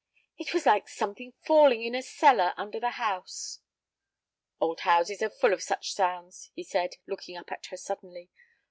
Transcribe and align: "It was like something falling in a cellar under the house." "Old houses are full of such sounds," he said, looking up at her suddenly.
"It 0.39 0.51
was 0.55 0.65
like 0.65 0.89
something 0.89 1.33
falling 1.43 1.83
in 1.83 1.93
a 1.93 2.01
cellar 2.01 2.55
under 2.57 2.79
the 2.79 2.89
house." 2.97 3.59
"Old 4.59 4.79
houses 4.79 5.21
are 5.21 5.29
full 5.29 5.53
of 5.53 5.61
such 5.61 5.93
sounds," 5.93 6.49
he 6.55 6.63
said, 6.63 6.95
looking 7.05 7.37
up 7.37 7.51
at 7.51 7.67
her 7.67 7.77
suddenly. 7.77 8.31